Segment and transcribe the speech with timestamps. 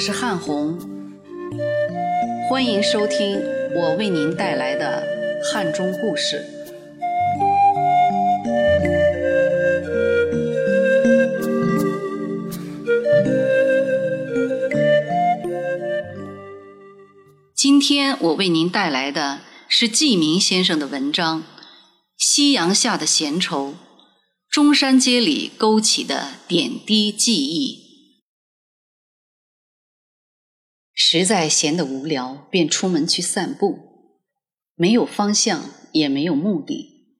[0.00, 0.78] 我是汉红，
[2.48, 3.38] 欢迎收听
[3.74, 5.06] 我为您带来的
[5.52, 6.42] 汉中故事。
[17.54, 21.40] 今天我为您带来的是季明先生的文章
[22.16, 23.72] 《夕阳下的闲愁》，
[24.48, 27.89] 中山街里勾起的点滴记忆。
[31.02, 33.78] 实在闲得无聊，便出门去散步，
[34.74, 37.16] 没有方向，也没有目的，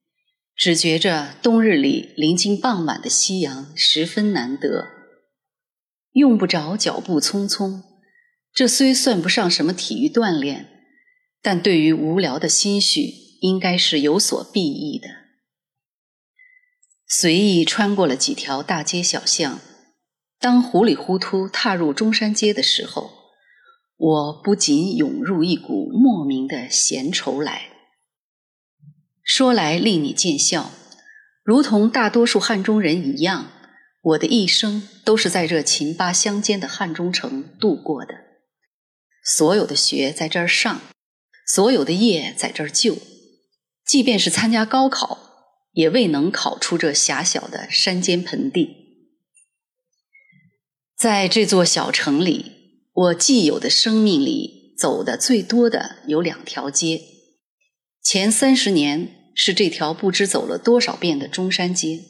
[0.55, 4.87] 只觉着冬日里临近傍晚的夕阳十分难得，
[6.13, 7.83] 用不着脚步匆匆。
[8.53, 10.69] 这虽算不上什么体育锻炼，
[11.41, 15.09] 但对于无聊的心绪，应该是有所裨益的。
[17.09, 19.59] 随意穿过了几条大街小巷，
[20.39, 23.20] 当糊里糊涂踏入中山街的时候，
[24.03, 27.69] 我不仅涌入一股莫名的闲愁来。
[29.23, 30.71] 说来令你见笑，
[31.45, 33.53] 如同大多数汉中人一样，
[34.01, 38.15] 我的一生都是在这秦巴乡间的汉中城度过的。
[39.23, 40.81] 所有的学在这儿上，
[41.47, 42.97] 所有的业在这儿就，
[43.85, 45.19] 即便是参加高考，
[45.73, 48.79] 也未能考出这狭小的山间盆地。
[50.97, 52.60] 在这座小城里，
[52.93, 57.01] 我既有的生命里走的最多的有两条街，
[58.03, 62.01] 前三十年是这条不知走了多少遍的中山街，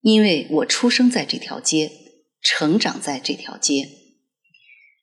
[0.00, 1.90] 因为我出生在这条街，
[2.40, 3.88] 成长在这条街。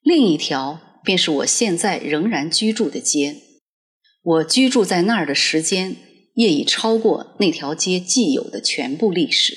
[0.02, 0.82] 另一条。
[1.02, 3.38] 便是我现在仍然居住的街，
[4.22, 5.96] 我居住在那儿的时间，
[6.36, 9.56] 业已超过那条街既有的全部历史。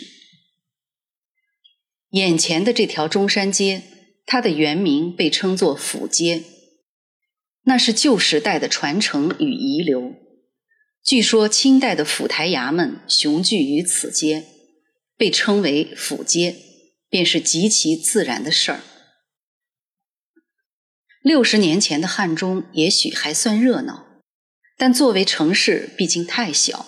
[2.11, 3.83] 眼前的这条中山街，
[4.25, 6.43] 它的原名被称作府街，
[7.65, 10.15] 那是旧时代的传承与遗留。
[11.05, 14.45] 据说清代的府台衙门雄踞于此街，
[15.17, 16.57] 被称为府街，
[17.09, 18.81] 便是极其自然的事儿。
[21.23, 24.07] 六十年前的汉中也许还算热闹，
[24.77, 26.87] 但作为城市，毕竟太小，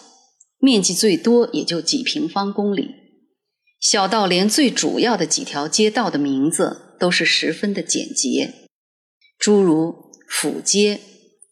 [0.59, 2.91] 面积最多也就几平方公里，
[3.81, 8.69] 小到连最主要的几条街道的名字都是十分的简洁，
[9.39, 11.01] 诸如府街、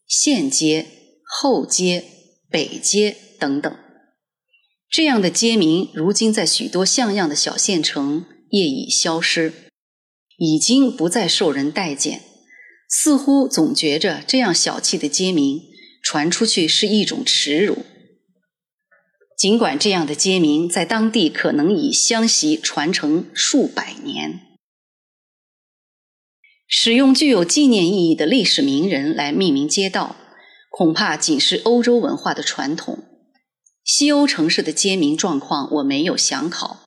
[0.07, 0.87] 县街、
[1.25, 2.05] 后街、
[2.51, 3.77] 北街等等。
[4.91, 9.53] 这样的街名，如今在许多像样的小县城业已消失，
[10.37, 12.21] 已经不再受人待见。
[12.89, 15.63] 似乎总觉着这样小气的街名
[16.03, 17.87] 传出去是一种耻辱。
[19.39, 24.52] 尽管这样的街名在当地可能已相袭传承数百年，
[26.75, 30.17] 使用具有纪念意义的历史名人来命名街道，
[30.71, 33.01] 恐怕仅是欧洲文化的传统。
[33.85, 36.87] 西欧城市的街名状况我没有详考，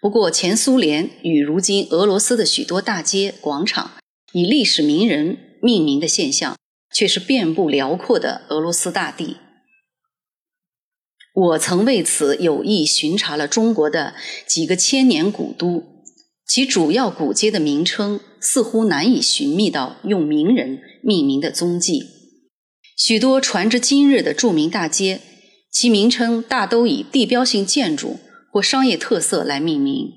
[0.00, 3.90] 不过前苏联与如今俄罗斯的许多大街广场。
[4.32, 6.56] 以历史名人命名的现象，
[6.90, 9.36] 却是遍布辽阔的俄罗斯大地。
[11.34, 14.14] 我曾为此有意巡查了中国的
[14.46, 15.97] 几个千年古都，
[16.48, 22.06] 其主要古街的名称似乎难以寻觅到用名人命名的踪迹。
[22.96, 25.20] 许多传至今日的著名大街，
[25.70, 28.18] 其名称大都以地标性建筑
[28.50, 30.10] 或商业特色来命名。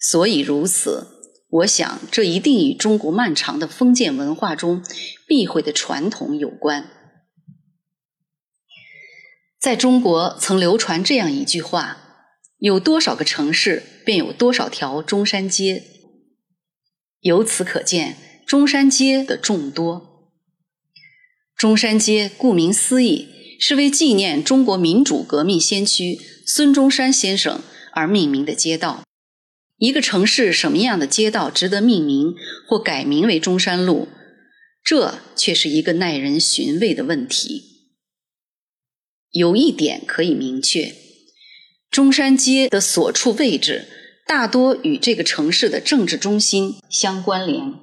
[0.00, 1.08] 所以如此。
[1.52, 4.82] 我想，这一定与中国漫长的封建文化中
[5.28, 6.88] 避讳的传统有关。
[9.60, 11.98] 在中国，曾流传这样一句话
[12.62, 15.82] ：“有多少个城市，便有多少条中山街。”
[17.18, 20.30] 由此可见，中山街的众多。
[21.56, 23.26] 中山街顾名思义，
[23.58, 27.62] 是为纪念中国民主革命先驱孙中山先生
[27.94, 29.02] 而命名的街道。
[29.78, 32.36] 一个城市什么样的街道值得命名
[32.68, 34.06] 或改名为中山路，
[34.84, 37.88] 这却是一个耐人寻味的问题。
[39.32, 40.94] 有一点可以明确：
[41.92, 43.86] 中山街的所处位置
[44.26, 47.74] 大多与这个城市的政治中心相关联。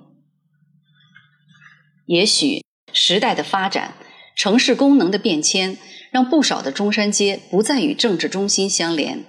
[2.08, 3.94] 也许时代的发展、
[4.36, 5.78] 城市功能的变迁，
[6.10, 9.26] 让不少的中山街不再与政治中心相连。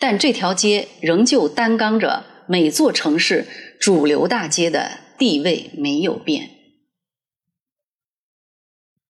[0.00, 3.46] 但这条街仍旧担当着每座城市
[3.78, 6.50] 主流大街的地位没有变。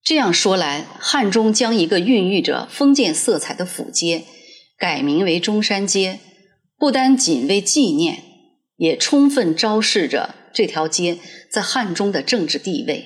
[0.03, 4.25] 这样说来，汉中将一个孕育着封建色彩的府街
[4.79, 6.21] 改名为中山街，
[6.77, 8.23] 不单仅为纪念，
[8.77, 11.19] 也充分昭示着这条街
[11.51, 13.05] 在汉中的政治地位。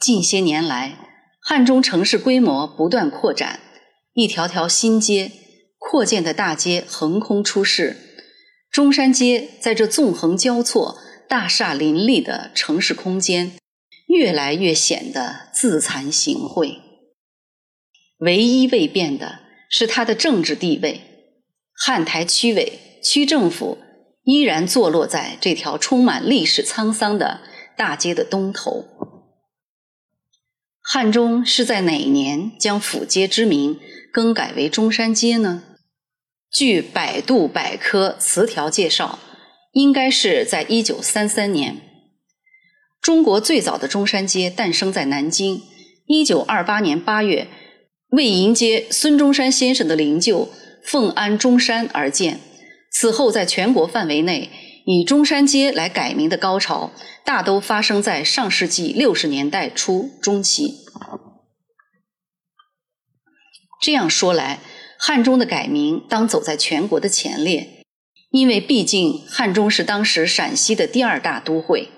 [0.00, 0.98] 近些年来，
[1.40, 3.60] 汉中城市规模不断扩展，
[4.14, 5.30] 一条条新街、
[5.78, 7.96] 扩建的大街横空出世，
[8.68, 10.98] 中山街在这纵横交错、
[11.28, 13.52] 大厦林立的城市空间，
[14.08, 16.85] 越来越显得自惭形秽。
[18.18, 21.02] 唯一未变的是它的政治地位，
[21.74, 23.78] 汉台区委、区政府
[24.24, 27.40] 依然坐落在这条充满历史沧桑的
[27.76, 28.86] 大街的东头。
[30.80, 33.78] 汉中是在哪年将府街之名
[34.12, 35.64] 更改为中山街呢？
[36.50, 39.18] 据百度百科词条介绍，
[39.72, 41.76] 应该是在一九三三年。
[43.02, 45.62] 中国最早的中山街诞生在南京，
[46.06, 47.48] 一九二八年八月，
[48.10, 50.48] 为迎接孙中山先生的灵柩
[50.82, 52.40] 奉安中山而建。
[52.90, 54.50] 此后，在全国范围内。
[54.88, 56.92] 以中山街来改名的高潮，
[57.24, 60.76] 大都发生在上世纪六十年代初中期。
[63.82, 64.60] 这样说来，
[64.96, 67.84] 汉中的改名当走在全国的前列，
[68.30, 71.88] 因为毕竟汉中是当时陕西的第二大都会。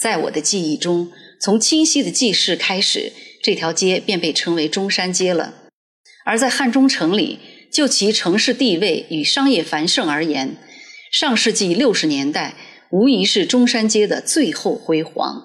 [0.00, 3.12] 在我的记忆中，从清晰的记事开始，
[3.42, 5.54] 这条街便被称为中山街了。
[6.24, 7.38] 而在汉中城里，
[7.72, 10.56] 就其城市地位与商业繁盛而言，
[11.12, 12.54] 上世纪六十年代，
[12.90, 15.44] 无疑是中山街的最后辉煌。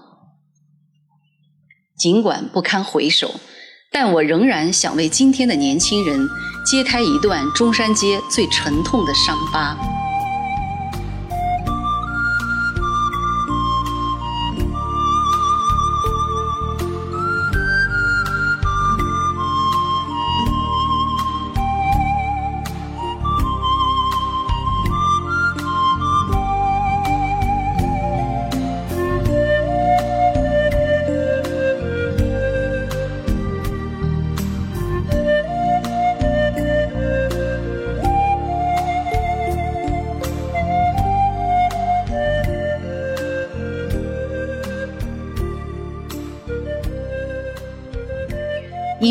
[1.97, 3.39] 尽管不堪回首，
[3.91, 6.27] 但我仍然想为今天的年轻人
[6.65, 10.02] 揭开一段中山街最沉痛的伤疤。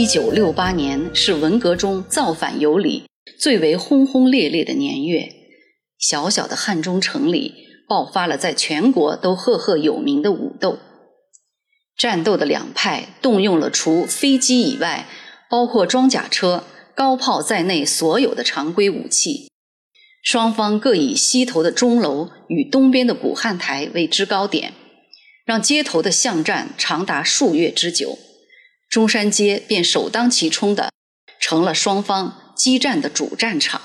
[0.02, 3.04] 一九六八年是文革中造反有理
[3.38, 5.32] 最为轰轰烈烈的年月，
[5.96, 7.54] 小小的汉中城里
[7.88, 10.80] 爆发了在全国都赫赫有名的武斗。
[11.96, 15.06] 战斗的两派动用了除飞机以外，
[15.48, 16.64] 包括装甲车、
[16.96, 19.52] 高炮在内所有的常规武器。
[20.24, 24.72] 双方各以西头的钟楼与东边的古汉台为制高点，
[25.44, 28.18] 让街头的巷战长达数月之久。
[28.92, 30.92] 中山街便首当其冲的
[31.40, 33.80] 成了双方激战的主战场。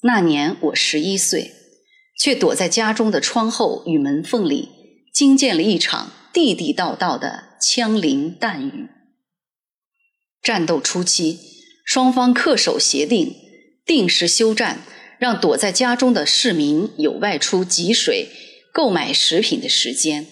[0.00, 1.52] 那年我十一岁，
[2.18, 4.70] 却躲在家中的窗后与门缝里，
[5.12, 8.88] 惊见了一场地地道道的枪林弹雨。
[10.40, 11.38] 战斗初期，
[11.84, 13.36] 双方恪守协定，
[13.84, 14.80] 定时休战，
[15.18, 18.30] 让躲在家中的市民有外出汲水、
[18.72, 20.26] 购买食品的时间。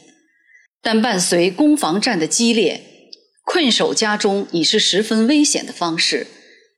[0.81, 2.88] 但伴随攻防战的激烈，
[3.50, 6.26] 困守家中已是十分危险的方式，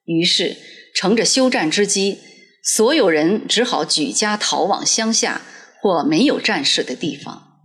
[0.04, 0.56] 于是
[0.94, 2.18] 乘着休战之机，
[2.62, 5.42] 所有人只好举家逃往乡下
[5.82, 7.58] 或没有战事的地方。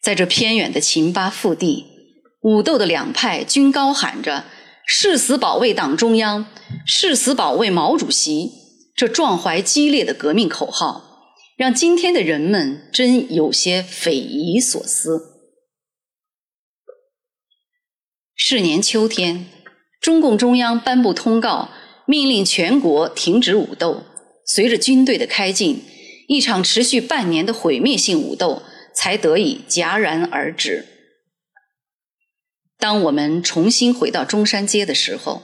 [0.00, 1.86] 在这偏远的秦巴腹地，
[2.42, 4.44] 武斗的两派均高喊着
[4.86, 6.46] “誓死保卫党中央，
[6.86, 8.52] 誓死保卫毛主席”
[8.94, 11.24] 这壮怀激烈的革命口号，
[11.56, 15.27] 让今天的人们真有些匪夷所思。
[18.40, 19.46] 是年秋天，
[20.00, 21.70] 中共中央颁布通告，
[22.06, 24.04] 命令全国停止武斗。
[24.46, 25.82] 随着军队的开进，
[26.28, 28.62] 一场持续半年的毁灭性武斗
[28.94, 30.86] 才得以戛然而止。
[32.78, 35.42] 当我们重新回到中山街的时候，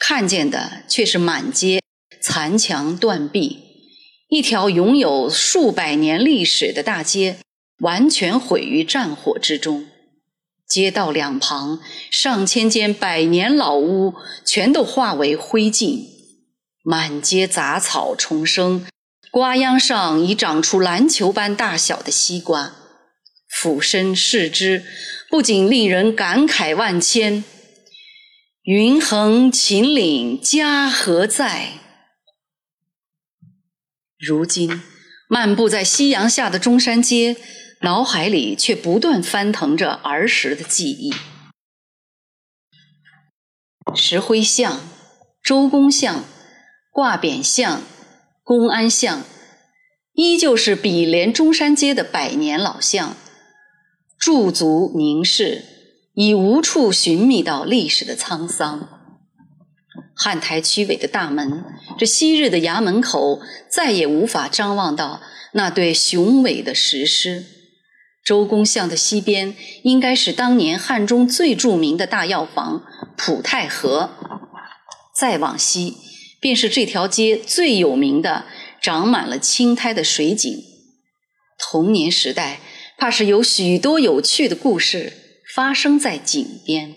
[0.00, 1.80] 看见的却是满街
[2.20, 3.60] 残墙断壁，
[4.28, 7.36] 一条拥有数百年历史的大街
[7.78, 9.86] 完全毁于战火之中。
[10.72, 16.06] 街道两旁上千间百年老屋全都化为灰烬，
[16.82, 18.86] 满街杂草丛生，
[19.30, 22.72] 瓜秧上已长出篮球般大小的西瓜。
[23.50, 24.82] 俯身视之，
[25.28, 27.44] 不仅令人感慨万千
[28.64, 31.72] ：“云横秦岭家何在？”
[34.18, 34.80] 如今，
[35.28, 37.36] 漫步在夕阳下的中山街。
[37.82, 41.12] 脑海里却不断翻腾着儿时的记忆：
[43.96, 44.80] 石灰巷、
[45.42, 46.22] 周公巷、
[46.92, 47.82] 挂匾巷、
[48.44, 49.24] 公安巷，
[50.12, 53.16] 依旧是比连中山街的百年老巷，
[54.16, 55.64] 驻足凝视，
[56.14, 59.00] 已无处寻觅到历史的沧桑。
[60.14, 61.64] 汉台区委的大门，
[61.98, 65.20] 这昔日的衙门口，再也无法张望到
[65.54, 67.44] 那对雄伟的石狮。
[68.24, 72.84] 周公巷的西边，应该是当年汉中最著名的大药房
[73.16, 74.10] 普泰和。
[75.14, 75.96] 再往西，
[76.40, 78.46] 便是这条街最有名的
[78.80, 80.62] 长满了青苔的水井。
[81.58, 82.60] 童年时代，
[82.96, 85.12] 怕是有许多有趣的故事
[85.54, 86.96] 发生在井边。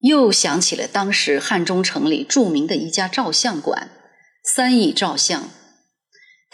[0.00, 3.90] 又想起了当时汉中城里著名的一家照相馆——
[4.44, 5.48] 三义照相，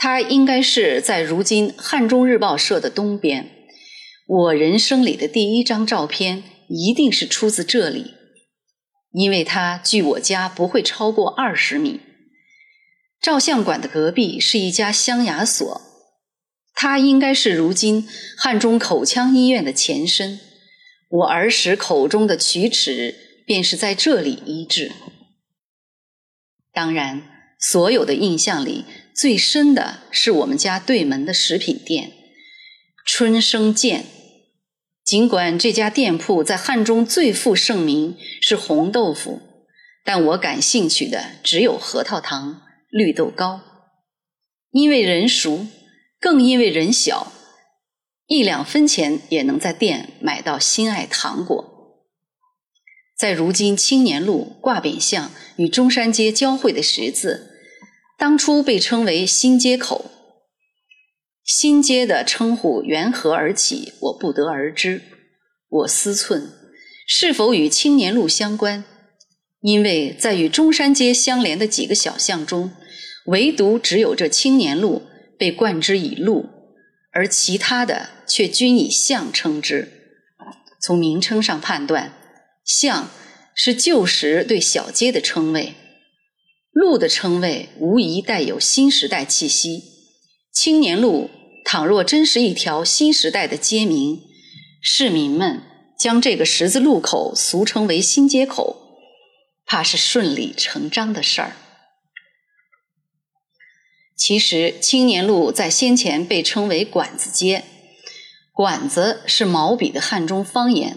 [0.02, 3.50] 它应该是在如今汉中日报社的东边。
[4.26, 8.14] 我人生里的第一张照片一定是出自这里。
[9.12, 12.00] 因为它距我家不会超过二十米。
[13.20, 15.82] 照相馆的隔壁是一家镶牙所，
[16.72, 20.40] 它应该是如今汉中口腔医院的前身。
[21.10, 23.14] 我儿时口中的龋齿
[23.44, 24.92] 便是在这里医治。
[26.72, 27.22] 当然，
[27.58, 32.12] 所有的印象里最深的是我们家对门的食品店——
[33.04, 34.06] 春生健。
[35.04, 39.40] 尽管这家店铺在汉中最负盛名是红豆腐，
[40.04, 43.60] 但我感兴趣的只有核桃糖、绿豆糕。
[44.70, 45.66] 因为人熟，
[46.20, 47.32] 更因为人小，
[48.26, 51.98] 一两分钱也能在店买到心爱糖果。
[53.18, 57.49] 在如今青年路挂匾巷与中山街交汇的十字，
[58.20, 60.10] 当初被称为新街口。
[61.42, 65.00] 新街的称呼缘何而起，我不得而知。
[65.70, 66.50] 我思忖，
[67.06, 68.84] 是否与青年路相关？
[69.62, 72.72] 因为在与中山街相连的几个小巷中，
[73.24, 75.04] 唯独只有这青年路
[75.38, 76.50] 被冠之以路，
[77.12, 79.88] 而其他的却均以巷称之。
[80.78, 82.12] 从名称上判断，
[82.66, 83.08] 巷
[83.54, 85.72] 是旧时对小街的称谓，
[86.72, 89.82] 路的称谓无疑带有新时代气息。
[90.52, 91.30] 青年路。
[91.62, 94.22] 倘若真是一条新时代的街名，
[94.82, 95.62] 市民们
[95.96, 98.76] 将这个十字路口俗称为新街口，
[99.66, 101.52] 怕是顺理成章的事儿。
[104.16, 107.62] 其实青年路在先前被称为管子街，
[108.52, 110.96] 管子是毛笔的汉中方言，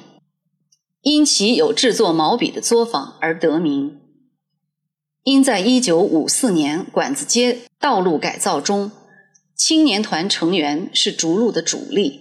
[1.01, 3.99] 因其有制作毛笔的作坊而得名。
[5.23, 8.91] 因在一九五四年管子街道路改造中。
[9.55, 12.19] 青年团成员是逐鹿的主力，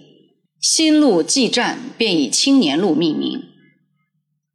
[0.61, 3.41] 新路继站便以青年路命名，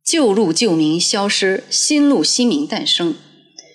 [0.02, 3.16] 旧路旧名消失，新路新名诞生，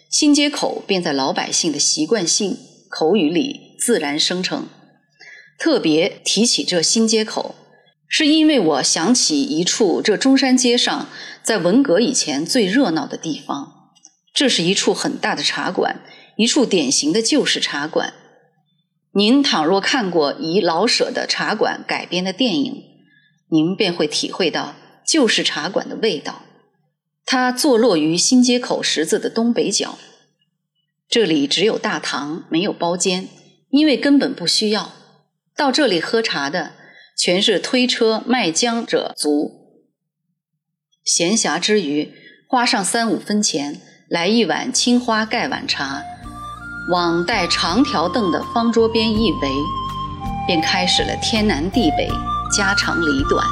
[0.10, 2.58] 新街口便在老百姓的习惯性
[2.90, 4.68] 口语里自然生成。
[5.60, 7.54] 特别提起这新街口，
[8.08, 11.10] 是因为我想起一处这中山街上
[11.44, 13.83] 在文革以前最热闹的地方，
[14.34, 16.02] 这是一处很大的茶馆，
[16.38, 18.14] 一处典型的旧式茶馆。
[19.12, 22.84] 您倘若看过以老舍的茶馆改编的电影，
[23.50, 24.76] 您便会体会到
[25.06, 26.42] 旧式茶馆的味道。
[27.26, 30.00] 它坐落于新街口十字的东北角，
[31.08, 33.30] 这里只有大堂，没有包间，
[33.70, 34.94] 因为根本不需要。
[35.56, 36.72] 到这里喝茶的
[37.16, 39.84] 全是推车卖浆者族。
[41.04, 42.12] 闲暇之余，
[42.48, 43.80] 花上三五分钱
[44.14, 46.00] 来一碗青花盖碗茶。
[46.92, 49.50] 往带长条凳的方桌边一围，
[50.46, 52.08] 便开始了天南地北、
[52.56, 53.44] 家长里短。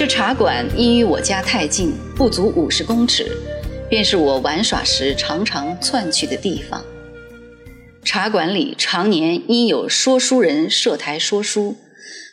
[0.00, 3.36] 这茶馆因与我家太近，不足五十公尺，
[3.90, 6.82] 便是我玩耍时常常窜去的地方。
[8.02, 11.76] 茶馆里常年因有说书人设台说书，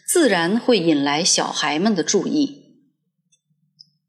[0.08, 2.64] 自然会引来小孩们的注意。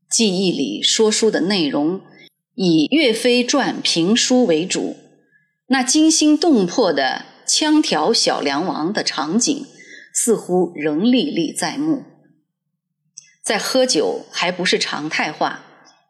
[0.08, 2.02] 记忆里说书的内容
[2.54, 4.96] 以岳飞传评书为主，
[5.66, 9.66] 那惊心动魄的枪挑小梁王的场景，
[10.14, 12.04] 似乎仍历历在目。
[13.48, 15.64] 在喝酒还不是常态化，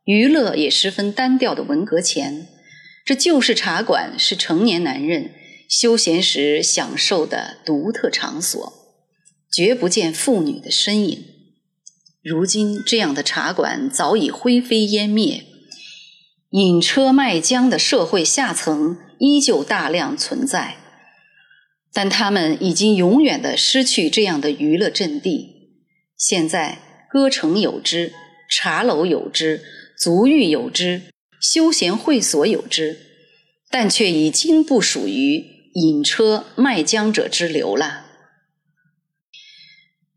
[0.06, 2.48] 娱乐也十分单调的文革前，
[3.04, 5.30] 这旧式茶馆是成年男人
[5.68, 8.72] 休闲时享受的独特场所，
[9.52, 11.26] 绝不见妇女的身影。
[12.24, 15.44] 如今，这样的茶馆早已灰飞烟灭，
[16.50, 20.78] 饮车卖浆的社会下层依旧大量存在，
[21.92, 25.54] 但他们已经永远的失去这样的娱乐阵地。
[26.16, 26.80] 现在，
[27.10, 28.12] 歌城有之，
[28.50, 29.62] 茶楼有之，
[29.98, 31.02] 足浴有之，
[31.40, 32.98] 休闲会所有之，
[33.70, 35.58] 但却已经不属于。
[35.74, 38.06] 引车卖浆者之流了。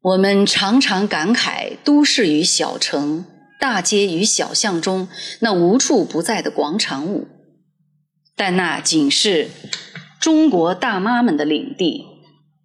[0.02, 3.26] 我们常常感慨都市与小城、
[3.60, 5.08] 大街与小巷中
[5.42, 7.28] 那无处不在的广场舞，
[8.36, 9.50] 但那仅是
[10.20, 12.06] 中国大妈们的领地。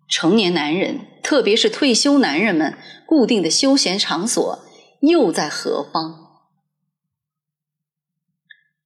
[0.08, 4.64] 成年男人，特别是退休男人们，固定的休闲场所
[5.00, 6.26] 又在何方？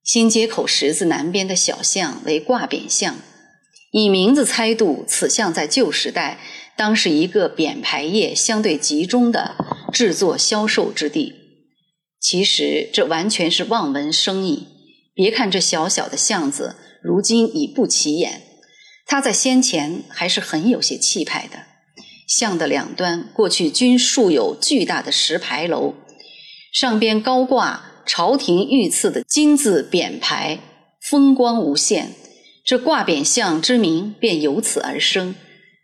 [0.02, 3.16] 新街口十字南边的小巷为挂匾巷。
[3.92, 6.38] 以名字猜度，此巷在旧时代
[6.76, 9.56] 当是一个匾牌业相对集中的
[9.92, 11.34] 制作销售之地。
[12.20, 14.68] 其实这完全是望文生义。
[15.14, 18.42] 别看这小小的巷子，如今已不起眼，
[19.06, 21.69] 它在先前还是很有些气派的。
[22.30, 25.94] 巷的两端过去均竖有巨大的石牌楼，
[26.72, 30.60] 上边高挂朝廷御赐的金字匾牌，
[31.00, 32.12] 风光无限。
[32.64, 35.34] 这挂匾巷之名便由此而生，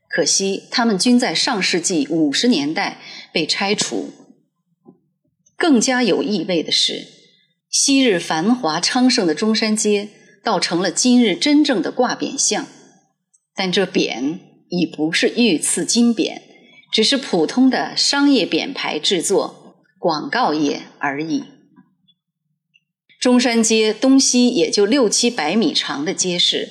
[0.09, 3.01] 可惜他们均在上世纪五十年代
[3.33, 4.13] 被拆除。
[5.57, 7.09] 更加有意味的是，
[7.69, 10.11] 昔日繁华昌盛的中山街，
[10.45, 12.67] 倒成了今日真正的挂匾巷。
[13.53, 14.39] 但这匾
[14.69, 16.41] 已不是御赐金匾，
[16.93, 21.45] 只是普通的商业匾牌制作、广告业而已。
[23.21, 26.69] 中山街东西也就六七百米长的街市，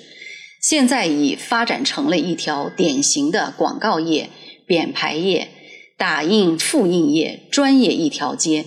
[0.61, 4.29] 现在已发展成了一条典型的广告业、
[4.67, 5.49] 匾牌业、
[5.97, 8.65] 打印复印业专业一条街。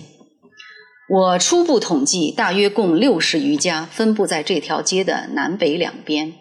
[1.09, 6.33] 我初步统计，大约共六十余家分布在这条街的南北两边，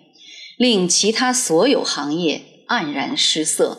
[0.58, 3.78] 令其他所有行业黯然失色。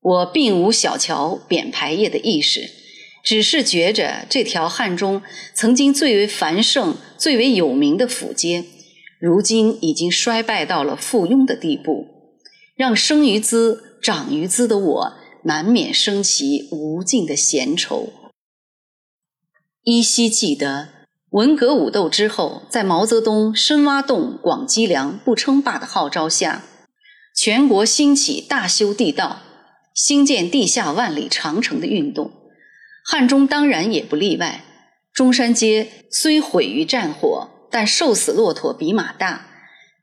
[0.00, 2.82] 我并无小瞧匾牌业的意识。
[3.24, 5.22] 只是觉着这条汉中
[5.54, 8.64] 曾经最为繁盛、最为有名的府街，
[9.20, 12.08] 如今已经衰败到了附庸的地步，
[12.74, 15.12] 让生于兹、长于兹的我
[15.44, 18.12] 难免生起无尽的闲愁。
[19.84, 20.88] 依稀记得
[21.30, 26.64] 文革武斗之后，在毛泽东深挖洞、广积粮、不称霸的号召下，
[27.34, 29.42] 全国兴起大修地道、
[29.94, 32.30] 兴建地下万里长城的运动。
[33.04, 34.64] 汉中当然也不例外。
[35.12, 39.48] 中山街虽毁于战火，但瘦死骆驼比马大。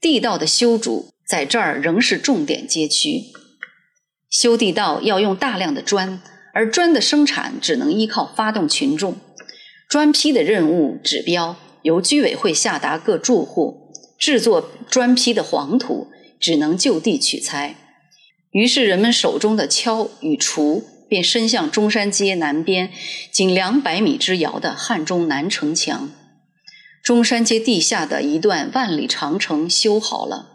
[0.01, 3.23] 地道的修筑在这儿仍是重点街区。
[4.29, 6.21] 修地道要用大量的砖，
[6.53, 9.17] 而砖的生产只能依靠发动群众。
[9.87, 17.75] 砖坯的任务指标由居委会下达各住户，制作砖坯的黄土只能就地取材。
[18.51, 20.83] 于是人们手中的锹与锄。
[21.09, 22.91] 便伸向中山街南边
[23.31, 26.11] 仅两百米之遥的汉中南城墙。
[27.03, 30.51] 中山街地下的一段万里长城修好了，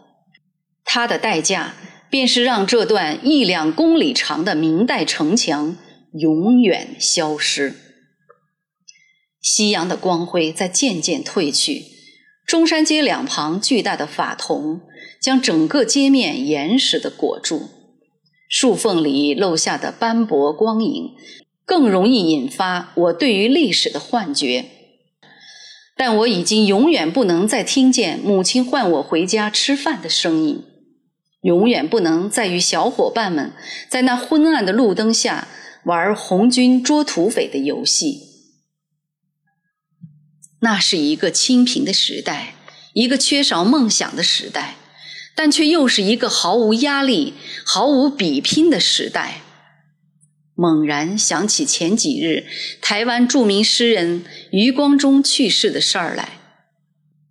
[0.85, 1.73] 它的代价
[2.09, 5.75] 便是让这段一两公里长的明代城墙
[6.13, 7.75] 永远消失。
[9.41, 11.83] 夕阳的光辉在渐渐褪去，
[12.47, 14.79] 中山街两旁巨大的法桐
[15.25, 17.69] 将整个街面严实的裹住。
[18.47, 21.15] 树缝里漏下的斑驳光影，
[21.65, 24.65] 更容易引发我对于历史的幻觉。
[25.97, 30.63] 但我已经永远不能再听见母亲唤我回家吃饭的声音，
[31.41, 33.53] 永远不能再与小伙伴们
[33.89, 35.47] 在那昏暗的路灯下
[35.85, 38.21] 玩红军捉土匪的游戏。
[40.59, 42.53] 那是一个清贫的时代，
[42.93, 44.75] 一个缺少梦想的时代。
[45.35, 47.33] 但却又是一个毫无压力、
[47.65, 49.41] 毫无比拼的时代。
[50.55, 52.45] 猛然想起前几日
[52.81, 56.39] 台湾著名诗人余光中去世的事儿来，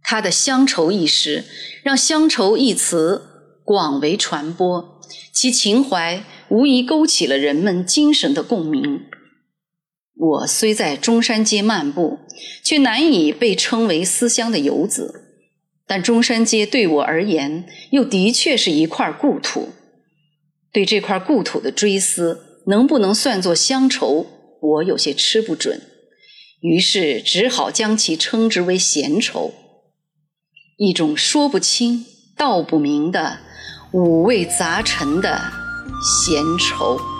[0.03, 1.45] 他的乡愁一诗
[1.83, 3.23] 让“乡愁”一词
[3.65, 5.01] 广为传播，
[5.33, 9.07] 其情怀无疑勾起了人们精神的共鸣。
[10.17, 12.19] 我虽在中山街漫步，
[12.63, 15.24] 却难以被称为思乡的游子。
[15.87, 19.71] 但中山街对我而言，又的确是一块故土。
[20.73, 24.27] 对这块故土的追思，能不能算作乡愁，
[24.61, 25.81] 我有些吃不准。
[26.61, 29.53] 于是只好将其称之为闲愁，
[30.79, 33.41] 一种说不清道不明的、
[33.93, 35.39] 五味杂陈的
[36.03, 37.14] 闲愁。